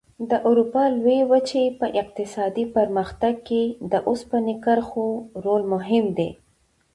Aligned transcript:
د 0.29 0.31
اروپا 0.47 0.83
لویې 0.97 1.21
وچې 1.31 1.63
په 1.79 1.87
اقتصادي 2.01 2.65
پرمختګ 2.75 3.35
کې 3.47 3.63
د 3.91 3.93
اوسپنې 4.09 4.55
کرښو 4.63 5.07
رول 5.45 5.63
مهم 5.73 6.05
دی. 6.17 6.29